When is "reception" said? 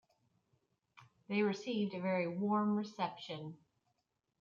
2.75-3.57